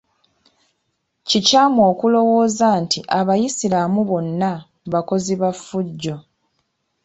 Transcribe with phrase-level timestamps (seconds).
[1.27, 4.51] Kikyamu okulowooza nti abayisiraamu bonna
[4.91, 6.15] bakozi ba ffujjo.